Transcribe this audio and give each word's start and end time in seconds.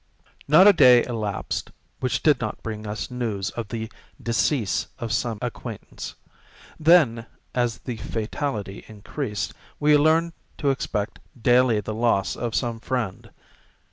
Not 0.47 0.67
a 0.67 0.73
day 0.73 1.03
elapsed 1.03 1.69
which 1.99 2.23
did 2.23 2.41
not 2.41 2.63
bring 2.63 2.87
us 2.87 3.11
news 3.11 3.51
of 3.51 3.67
the 3.67 3.91
decease 4.19 4.87
of 4.97 5.13
some 5.13 5.37
acquaintance. 5.43 6.15
Then 6.79 7.27
as 7.53 7.77
the 7.77 7.97
fatality 7.97 8.83
increased, 8.87 9.53
we 9.79 9.95
learned 9.97 10.33
to 10.57 10.71
expect 10.71 11.19
daily 11.39 11.81
the 11.81 11.93
loss 11.93 12.35
of 12.35 12.55
some 12.55 12.79
friend. 12.79 13.29